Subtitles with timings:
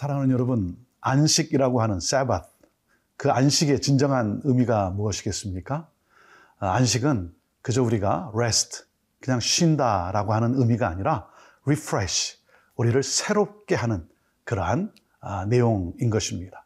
[0.00, 2.46] 사랑하는 여러분, 안식이라고 하는 사bat,
[3.18, 5.90] 그 안식의 진정한 의미가 무엇이겠습니까?
[6.58, 8.84] 아, 안식은 그저 우리가 rest,
[9.20, 11.28] 그냥 쉰다라고 하는 의미가 아니라
[11.66, 12.38] refresh,
[12.76, 14.08] 우리를 새롭게 하는
[14.44, 16.64] 그러한 아, 내용인 것입니다.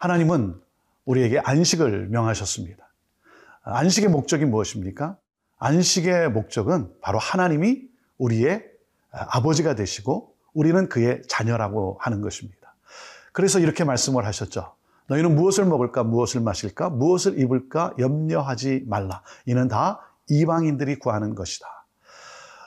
[0.00, 0.60] 하나님은
[1.04, 2.88] 우리에게 안식을 명하셨습니다.
[3.62, 5.16] 아, 안식의 목적이 무엇입니까?
[5.58, 7.82] 안식의 목적은 바로 하나님이
[8.18, 8.68] 우리의
[9.12, 12.63] 아버지가 되시고 우리는 그의 자녀라고 하는 것입니다.
[13.34, 14.74] 그래서 이렇게 말씀을 하셨죠.
[15.08, 19.22] 너희는 무엇을 먹을까, 무엇을 마실까, 무엇을 입을까 염려하지 말라.
[19.44, 21.66] 이는 다 이방인들이 구하는 것이다.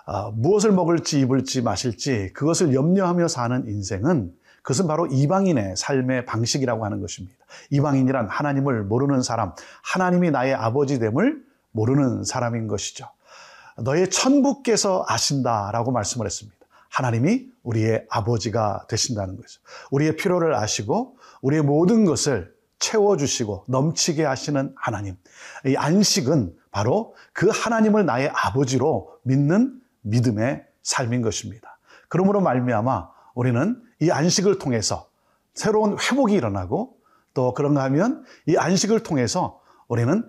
[0.06, 7.00] 아, 무엇을 먹을지 입을지 마실지 그것을 염려하며 사는 인생은 그것은 바로 이방인의 삶의 방식이라고 하는
[7.00, 7.34] 것입니다.
[7.70, 13.08] 이방인이란 하나님을 모르는 사람, 하나님이 나의 아버지됨을 모르는 사람인 것이죠.
[13.78, 16.57] 너의 천부께서 아신다라고 말씀을 했습니다.
[16.90, 19.62] 하나님이 우리의 아버지가 되신다는 거죠.
[19.92, 25.16] 우리의 필요를 아시고 우리의 모든 것을 채워주시고 넘치게 하시는 하나님.
[25.66, 31.80] 이 안식은 바로 그 하나님을 나의 아버지로 믿는 믿음의 삶인 것입니다.
[32.08, 35.10] 그러므로 말미암아 우리는 이 안식을 통해서
[35.54, 36.98] 새로운 회복이 일어나고
[37.34, 40.28] 또 그런가 하면 이 안식을 통해서 우리는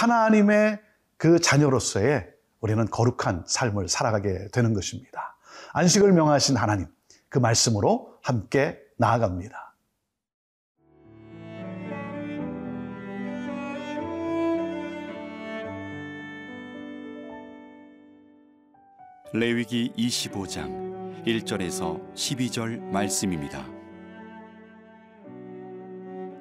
[0.00, 0.80] 하나님의
[1.16, 2.28] 그 자녀로서의
[2.60, 5.29] 우리는 거룩한 삶을 살아가게 되는 것입니다.
[5.72, 6.86] 안식을 명하신 하나님,
[7.28, 9.76] 그 말씀으로 함께 나아갑니다.
[19.32, 23.64] 레위기 25장 1절에서 12절 말씀입니다.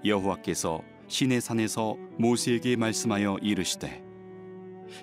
[0.03, 4.03] 여호와께서 시내 산에서 모세에게 말씀하여 이르시되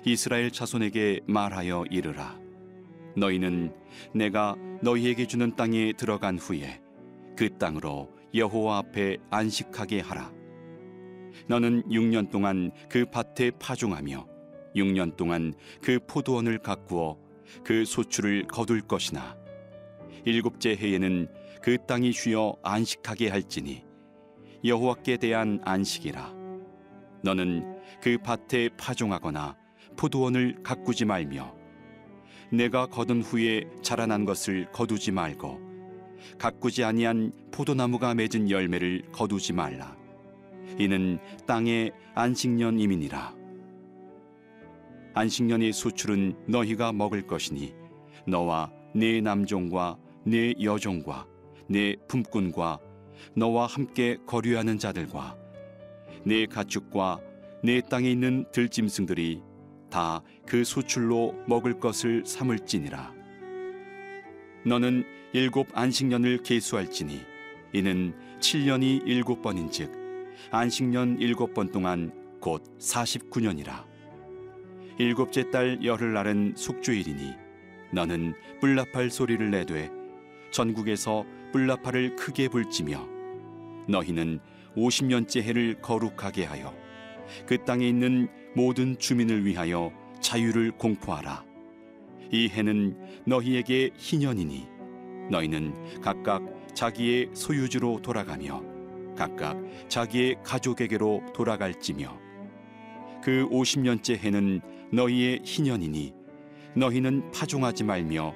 [0.03, 2.46] 이스라엘 자손에게 말하여 이르라
[3.17, 3.73] 너희는
[4.13, 6.79] 내가 너희에게 주는 땅에 들어간 후에
[7.35, 10.31] 그 땅으로 여호와 앞에 안식하게 하라.
[11.47, 14.27] 너는 6년 동안 그 밭에 파종하며
[14.75, 17.17] 6년 동안 그 포도원을 가꾸어
[17.63, 19.35] 그 소출을 거둘 것이나
[20.25, 21.27] 일곱째 해에는
[21.61, 23.83] 그 땅이 쉬어 안식하게 할지니
[24.63, 26.35] 여호와께 대한 안식이라.
[27.23, 29.55] 너는 그 밭에 파종하거나
[29.95, 31.55] 포도원을 가꾸지 말며
[32.51, 35.59] 내가 거둔 후에 자라난 것을 거두지 말고
[36.37, 39.95] 가꾸지 아니한 포도나무가 맺은 열매를 거두지 말라.
[40.77, 43.35] 이는 땅의 안식년임이니라.
[45.13, 47.73] 안식년의 수출은 너희가 먹을 것이니
[48.27, 51.25] 너와 네 남종과 네 여종과
[51.67, 52.79] 네 품꾼과
[53.35, 55.35] 너와 함께 거류하는 자들과
[56.23, 57.19] 네 가축과
[57.63, 59.41] 네 땅에 있는 들짐승들이
[59.89, 63.13] 다 그 수출로 먹을 것을 삼을지니라.
[64.65, 65.03] 너는
[65.33, 67.21] 일곱 안식년을 계수할지니
[67.73, 69.91] 이는 7년이 일곱 번인즉
[70.51, 73.85] 안식년 일곱 번 동안 곧 49년이라.
[74.99, 77.33] 일곱째 달 열흘 날은 숙주일이니
[77.91, 79.91] 너는 뿔나팔 소리를 내되
[80.51, 83.05] 전국에서 뿔나팔을 크게 불지며
[83.89, 84.39] 너희는
[84.75, 86.73] 50년째 해를 거룩하게 하여
[87.45, 91.45] 그 땅에 있는 모든 주민을 위하여 자유를 공포하라.
[92.31, 92.97] 이 해는
[93.27, 94.65] 너희에게 희년이니
[95.29, 96.41] 너희는 각각
[96.73, 98.63] 자기의 소유주로 돌아가며
[99.15, 102.19] 각각 자기의 가족에게로 돌아갈지며
[103.21, 106.15] 그 50년째 해는 너희의 희년이니
[106.75, 108.33] 너희는 파종하지 말며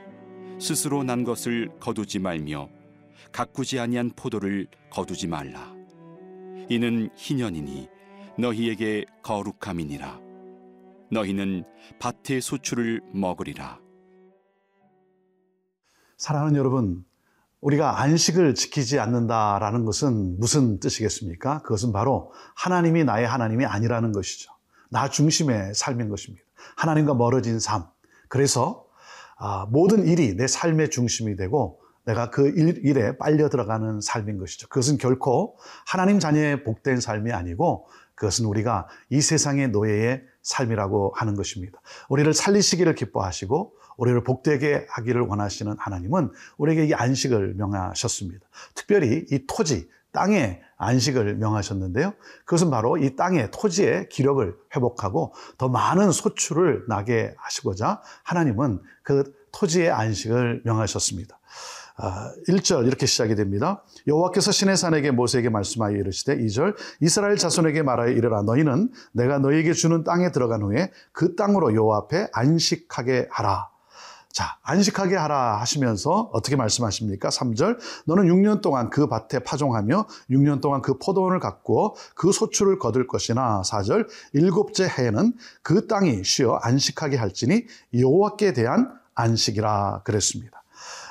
[0.60, 2.70] 스스로 난 것을 거두지 말며
[3.32, 5.74] 가꾸지 아니한 포도를 거두지 말라.
[6.70, 8.01] 이는 희년이니
[8.40, 10.20] 너희에게 거룩함이니라
[11.12, 11.64] 너희는
[12.00, 13.80] 밭의 소출을 먹으리라
[16.18, 17.04] 사랑하는 여러분
[17.62, 21.62] 우리가 안식을 지키지 않는다라는 것은 무슨 뜻이겠습니까?
[21.62, 24.52] 그것은 바로 하나님이 나의 하나님이 아니라는 것이죠.
[24.90, 26.44] 나 중심의 삶인 것입니다.
[26.76, 27.86] 하나님과 멀어진 삶.
[28.30, 28.86] 그래서
[29.38, 34.68] 아, 모든 일이 내 삶의 중심이 되고 내가 그 일, 일에 빨려 들어가는 삶인 것이죠.
[34.68, 41.80] 그것은 결코 하나님 자녀의 복된 삶이 아니고 그것은 우리가 이 세상의 노예의 삶이라고 하는 것입니다.
[42.10, 48.46] 우리를 살리시기를 기뻐하시고 우리를 복되게 하기를 원하시는 하나님은 우리에게 이 안식을 명하셨습니다.
[48.74, 52.14] 특별히 이 토지, 땅에 안식을 명하셨는데요.
[52.46, 59.90] 그것은 바로 이 땅의 토지의 기력을 회복하고 더 많은 소출을 나게 하시고자 하나님은 그 토지의
[59.90, 61.40] 안식을 명하셨습니다.
[61.98, 63.84] 1절 아, 이렇게 시작이 됩니다.
[64.08, 70.04] 여호와께서 신의 산에게 모세에게 말씀하여 이르시되 2절 이스라엘 자손에게 말하여 이르라 너희는 내가 너희에게 주는
[70.04, 73.70] 땅에 들어간 후에 그 땅으로 여호와 앞에 안식하게 하라.
[74.32, 77.30] 자, 안식하게 하라 하시면서 어떻게 말씀하십니까?
[77.30, 77.78] 3절.
[78.06, 83.62] 너는 6년 동안 그 밭에 파종하며 6년 동안 그 포도원을 갖고 그 소출을 거둘 것이나
[83.66, 84.08] 4절.
[84.34, 90.61] 일곱째 해에는 그 땅이 쉬어 안식하게 할지니 여호와께 대한 안식이라 그랬습니다.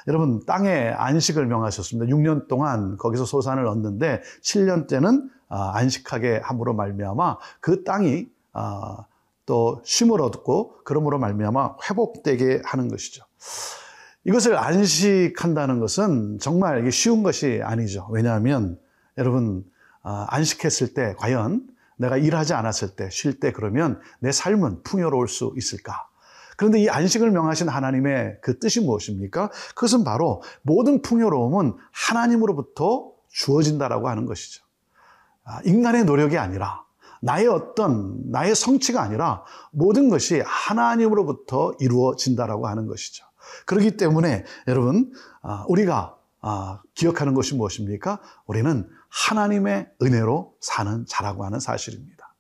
[0.07, 2.15] 여러분 땅에 안식을 명하셨습니다.
[2.15, 9.05] 6년 동안 거기서 소산을 얻는데 7년째는 아, 안식하게 함으로 말미암아 그 땅이 아,
[9.47, 13.25] 또 쉼을 얻고 그러므로 말미암아 회복되게 하는 것이죠.
[14.25, 18.07] 이것을 안식한다는 것은 정말 쉬운 것이 아니죠.
[18.11, 18.79] 왜냐하면
[19.19, 19.65] 여러분
[20.03, 21.67] 아, 안식했을 때 과연
[21.97, 26.10] 내가 일하지 않았을 때 쉴 때 그러면 내 삶은 풍요로울 수 있을까?
[26.61, 29.49] 그런데 이 안식을 명하신 하나님의 그 뜻이 무엇입니까?
[29.75, 34.63] 그것은 바로 모든 풍요로움은 하나님으로부터 주어진다라고 하는 것이죠.
[35.65, 36.85] 인간의 노력이 아니라
[37.23, 43.25] 나의 어떤 나의 성취가 아니라 모든 것이 하나님으로부터 이루어진다라고 하는 것이죠.
[43.65, 48.21] 그렇기 때문에 여러분 아, 우리가 아, 기억하는 것이 무엇입니까?
[48.45, 52.35] 우리는 하나님의 은혜로 사는 자라고 하는 사실입니다.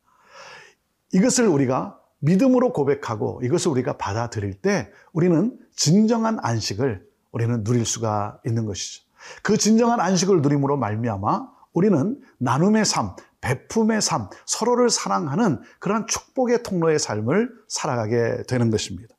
[1.14, 8.66] 이것을 우리가 믿음으로 고백하고 이것을 우리가 받아들일 때 우리는 진정한 안식을 우리는 누릴 수가 있는
[8.66, 9.04] 것이죠.
[9.42, 16.98] 그 진정한 안식을 누림으로 말미암아 우리는 나눔의 삶, 베품의 삶, 서로를 사랑하는 그러한 축복의 통로의
[16.98, 19.14] 삶을 살아가게 되는 것입니다.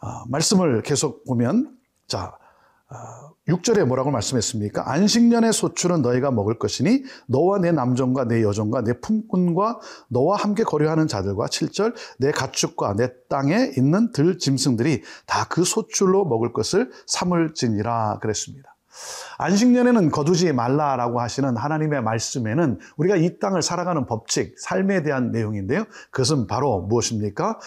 [0.00, 1.76] 어, 말씀을 계속 보면,
[2.06, 2.43] 자, 어,
[3.48, 4.90] 6절에 뭐라고 말씀했습니까?
[4.90, 11.08] 안식년의 소출은 너희가 먹을 것이니 너와 내 남종과 내 여종과 내 품꾼과 너와 함께 거류하는
[11.08, 18.18] 자들과 7절 내 가축과 내 땅에 있는 들 짐승들이 다 그 소출로 먹을 것을 삼을지니라
[18.20, 18.74] 그랬습니다.
[19.38, 25.84] 안식년에는 거두지 말라라고 하시는 하나님의 말씀에는 우리가 이 땅을 살아가는 법칙, 삶에 대한 내용인데요.
[26.10, 27.58] 그것은 바로 무엇입니까?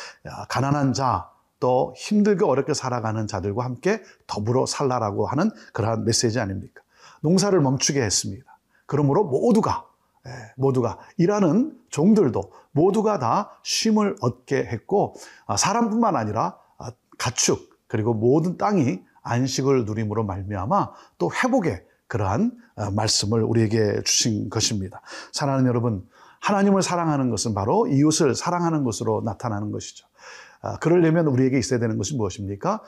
[0.50, 6.82] 가난한 자, 또 힘들게 어렵게 살아가는 자들과 함께 더불어 살라라고 하는 그러한 메시지 아닙니까?
[7.22, 8.46] 농사를 멈추게 했습니다.
[8.86, 9.86] 그러므로 모두가
[10.26, 15.16] 예, 모두가 일하는 종들도 모두가 다 쉼을 얻게 했고
[15.46, 22.92] 아, 사람뿐만 아니라 아, 가축 그리고 모든 땅이 안식을 누림으로 말미암아 또 회복의 그러한 어,
[22.92, 25.02] 말씀을 우리에게 주신 것입니다.
[25.32, 26.08] 사랑하는 여러분,
[26.42, 30.07] 하나님을 사랑하는 것은 바로 이웃을 사랑하는 것으로 나타나는 것이죠.
[30.68, 32.84] 아, 그러려면 우리에게 있어야 되는 것이 무엇입니까?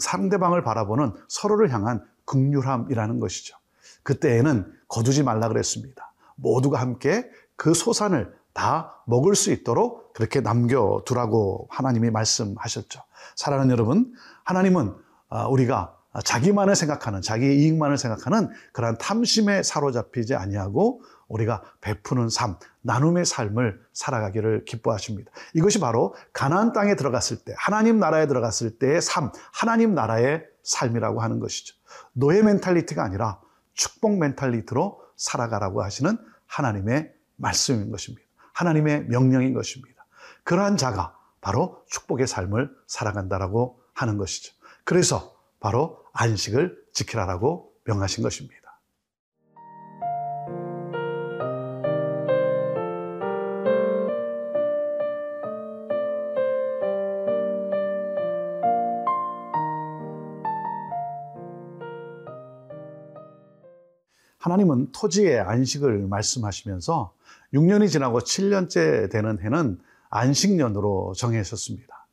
[0.00, 3.56] 상대방을 바라보는 서로를 향한 극률함이라는 것이죠.
[4.04, 6.12] 그때에는 거두지 말라 그랬습니다.
[6.36, 13.00] 모두가 함께 그 소산을 다 먹을 수 있도록 그렇게 남겨두라고 하나님이 말씀하셨죠.
[13.34, 14.12] 사랑하는 여러분,
[14.44, 14.94] 하나님은
[15.28, 23.24] 아, 우리가 자기만을 생각하는 자기 이익만을 생각하는 그러한 탐심에 사로잡히지 아니하고 우리가 베푸는 삶, 나눔의
[23.24, 25.32] 삶을 살아가기를 기뻐하십니다.
[25.54, 31.40] 이것이 바로 가나안 땅에 들어갔을 때, 하나님 나라에 들어갔을 때의 삶, 하나님 나라의 삶이라고 하는
[31.40, 31.74] 것이죠.
[32.12, 33.40] 노예 mentality가 아니라
[33.72, 36.16] 축복 mentality로 살아가라고 하시는
[36.46, 38.24] 하나님의 말씀인 것입니다.
[38.52, 40.06] 하나님의 명령인 것입니다.
[40.44, 44.54] 그러한 자가 바로 축복의 삶을 살아간다라고 하는 것이죠.
[44.84, 45.33] 그래서
[45.64, 48.82] 바로 안식을 지키라라고 명하신 것입니다.
[64.36, 67.14] 하나님은 토지의 안식을 말씀하시면서
[67.54, 69.80] 6년이 지나고 7년째 되는 해는
[70.10, 72.06] 안식년으로 정하셨습니다.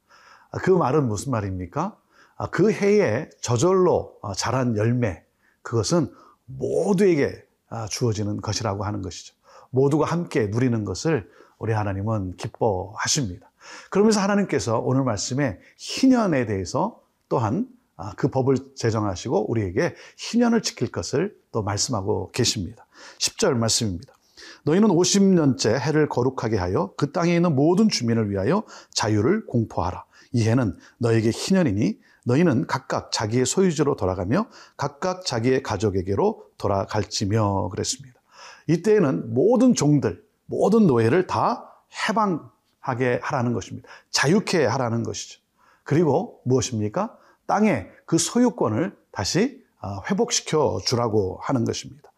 [0.64, 2.01] 그 말은 무슨 말입니까?
[2.42, 5.24] 아, 그 해에 저절로 어, 자란 열매,
[5.62, 6.12] 그것은
[6.48, 9.36] 모두에게 아, 주어지는 것이라고 하는 것이죠.
[9.70, 11.30] 모두가 함께 누리는 것을
[11.60, 13.52] 우리 하나님은 기뻐하십니다.
[13.92, 21.38] 그러면서 하나님께서 오늘 말씀에 희년에 대해서 또한 아, 그 법을 제정하시고 우리에게 희년을 지킬 것을
[21.52, 22.88] 또 말씀하고 계십니다.
[23.20, 24.16] 10절 말씀입니다.
[24.64, 28.64] 너희는 50년째 해를 거룩하게 하여 그 땅에 있는 모든 주민을 위하여
[28.96, 30.06] 자유를 공포하라.
[30.32, 34.48] 이 해는 너에게 희년이니 너희는 각각 자기의 소유지로 돌아가며
[34.78, 38.20] 각각 자기의 가족에게로 돌아갈지며 그랬습니다.
[38.68, 41.74] 이때에는 모든 종들, 모든 노예를 다
[42.08, 43.90] 해방하게 하라는 것입니다.
[44.12, 45.40] 자유케 하라는 것이죠.
[45.84, 47.18] 그리고 무엇입니까?
[47.48, 52.12] 땅의 그 소유권을 다시 아, 회복시켜 주라고 하는 것입니다.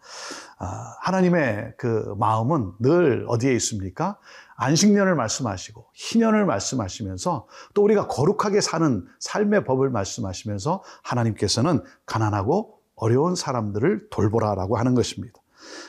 [0.58, 4.18] 아, 하나님의 그 마음은 늘 어디에 있습니까?
[4.56, 14.10] 안식년을 말씀하시고 희년을 말씀하시면서 또 우리가 거룩하게 사는 삶의 법을 말씀하시면서 하나님께서는 가난하고 어려운 사람들을
[14.10, 15.40] 돌보라라고 하는 것입니다.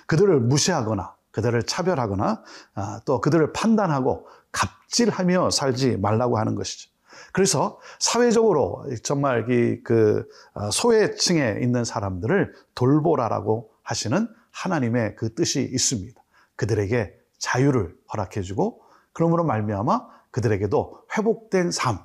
[0.07, 2.43] 그들을 무시하거나 그들을 차별하거나
[2.75, 6.91] 아, 또 그들을 판단하고 갑질하며 살지 말라고 하는 것이죠.
[7.33, 9.45] 그래서 사회적으로 정말
[9.83, 16.23] 그 어, 소외층에 있는 사람들을 돌보라라고 하시는 하나님의 그 뜻이 있습니다.
[16.57, 21.99] 그들에게 자유를 허락해 주고 그러므로 말미암아 그들에게도 회복된 삶,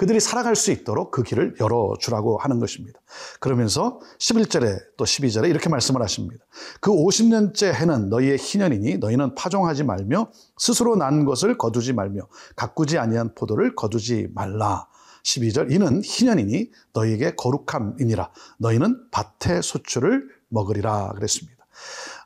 [0.00, 2.98] 그들이 살아갈 수 있도록 그 길을 열어 주라고 하는 것입니다.
[3.38, 6.42] 그러면서 11절에 또 12절에 이렇게 말씀을 하십니다.
[6.80, 12.22] 그 50년째 해는 너희의 희년이니 너희는 파종하지 말며 스스로 난 것을 거두지 말며
[12.56, 14.88] 가꾸지 아니한 포도를 거두지 말라.
[15.22, 21.66] 12절 이는 희년이니 너희에게 거룩함이니라 너희는 밭의 소출을 먹으리라 그랬습니다.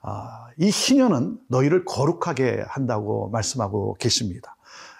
[0.06, 4.54] 아, 이 희년은 너희를 거룩하게 한다고 말씀하고 계십니다.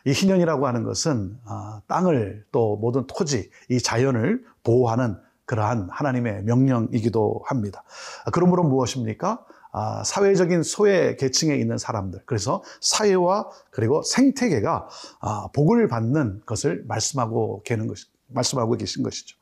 [0.07, 7.43] 이 희년이라고 하는 것은 아, 땅을 또 모든 토지, 이 자연을 보호하는 그러한 하나님의 명령이기도
[7.45, 7.85] 합니다.
[8.33, 9.45] 그러므로 무엇입니까?
[9.73, 14.89] 아, 사회적인 소외 계층에 있는 사람들, 그래서 사회와 그리고 생태계가
[15.21, 19.37] 아, 복을 받는 것을 말씀하고 계는 것, 말씀하고 계신 것이죠.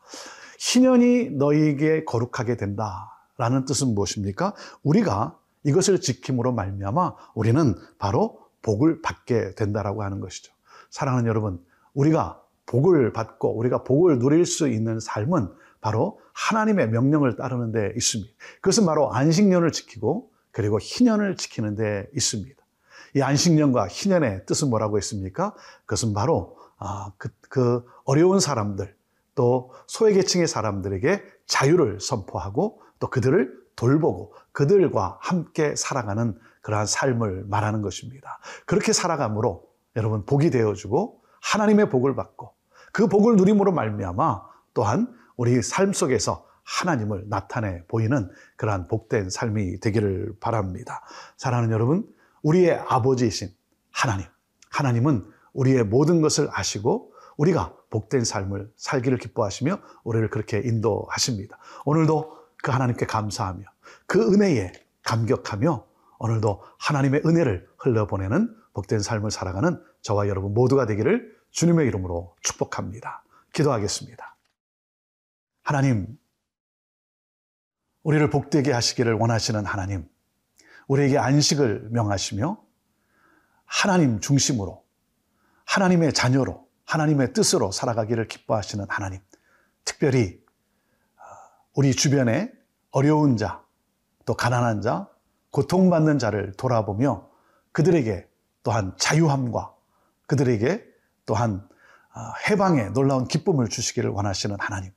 [0.59, 4.55] 희년이 너희에게 거룩하게 된다라는 뜻은 무엇입니까?
[4.83, 10.53] 우리가 이것을 지킴으로 말미암아 우리는 바로 복을 받게 된다라고 하는 것이죠.
[10.91, 11.65] 사랑하는 여러분,
[11.95, 15.49] 우리가 복을 받고 우리가 복을 누릴 수 있는 삶은
[15.81, 18.33] 바로 하나님의 명령을 따르는 데 있습니다.
[18.61, 22.63] 그것은 바로 안식년을 지키고 그리고 희년을 지키는 데 있습니다.
[23.17, 25.55] 이 안식년과 희년의 뜻은 뭐라고 했습니까?
[25.85, 28.95] 그것은 바로 아, 그, 그 어려운 사람들
[29.35, 38.39] 또 소외계층의 사람들에게 자유를 선포하고 또 그들을 돌보고 그들과 함께 살아가는 그러한 삶을 말하는 것입니다.
[38.65, 39.65] 그렇게 살아감으로
[39.97, 42.55] 여러분 복이 되어주고 하나님의 복을 받고
[42.93, 50.37] 그 복을 누림으로 말미암아 또한 우리 삶 속에서 하나님을 나타내 보이는 그러한 복된 삶이 되기를
[50.39, 51.03] 바랍니다.
[51.37, 52.07] 사랑하는 여러분,
[52.45, 53.49] 우리의 아버지이신
[53.91, 54.27] 하나님,
[54.71, 61.59] 하나님은 우리의 모든 것을 아시고 우리가 복된 삶을 살기를 기뻐하시며 우리를 그렇게 인도하십니다.
[61.85, 63.72] 오늘도 그 하나님께 감사하며
[64.07, 65.87] 그 은혜에 감격하며
[66.19, 73.25] 오늘도 하나님의 은혜를 흘려보내는 복된 삶을 살아가는 저와 여러분 모두가 되기를 주님의 이름으로 축복합니다.
[73.53, 74.37] 기도하겠습니다.
[75.63, 76.19] 하나님,
[78.03, 80.09] 우리를 복되게 하시기를 원하시는 하나님,
[80.89, 82.63] 우리에게 안식을 명하시며
[83.65, 84.85] 하나님 중심으로,
[85.65, 89.21] 하나님의 자녀로, 하나님의 뜻으로 살아가기를 기뻐하시는 하나님,
[89.85, 90.43] 특별히
[91.17, 91.23] 어,
[91.75, 92.53] 우리 주변에
[92.91, 93.62] 어려운 자,
[94.25, 95.09] 또 가난한 자,
[95.51, 97.29] 고통받는 자를 돌아보며
[97.73, 98.27] 그들에게
[98.63, 99.75] 또한 자유함과
[100.27, 100.85] 그들에게
[101.27, 101.67] 또한
[102.15, 104.93] 아, 해방의 놀라운 기쁨을 주시기를 원하시는 하나님.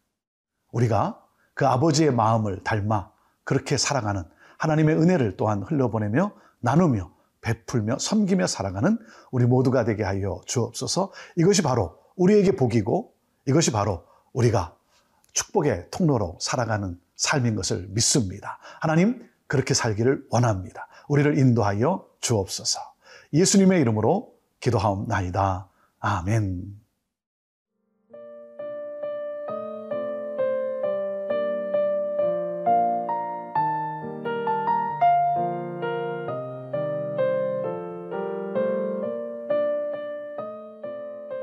[0.72, 1.22] 우리가
[1.54, 3.12] 그 아버지의 마음을 닮아
[3.44, 4.24] 그렇게 살아가는
[4.58, 8.98] 하나님의 은혜를 또한 흘려보내며 나누며 베풀며 섬기며 살아가는
[9.32, 13.14] 우리 모두가 되게 하여 주옵소서 이것이 바로 우리에게 복이고
[13.46, 14.04] 이것이 바로
[14.34, 14.76] 우리가
[15.34, 18.60] 축복의 통로로 살아가는 삶인 것을 믿습니다.
[18.80, 20.88] 하나님, 그렇게 살기를 원합니다.
[21.08, 22.80] 우리를 인도하여 주옵소서.
[23.34, 25.70] 예수님의 이름으로 기도하옵나이다.
[26.00, 26.86] 아멘.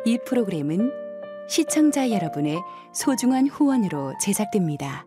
[0.04, 0.90] 이 프로그램은
[1.48, 2.60] 시청자 여러분의
[2.92, 5.06] 소중한 후원으로 제작됩니다.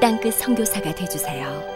[0.00, 1.75] 땅끝 성교사가 되주세요